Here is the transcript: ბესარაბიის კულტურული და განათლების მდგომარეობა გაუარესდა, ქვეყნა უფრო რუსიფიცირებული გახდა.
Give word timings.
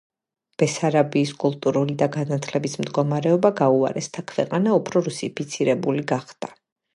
ბესარაბიის 0.61 1.33
კულტურული 1.43 1.97
და 1.99 2.07
განათლების 2.15 2.75
მდგომარეობა 2.85 3.51
გაუარესდა, 3.61 4.25
ქვეყნა 4.33 4.75
უფრო 4.79 5.05
რუსიფიცირებული 5.11 6.09
გახდა. 6.15 6.53